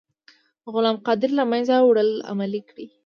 غلام 0.73 0.97
قادر 1.05 1.29
له 1.39 1.43
منځه 1.51 1.75
وړل 1.81 2.11
عملي 2.31 2.61
کړئ. 2.69 2.87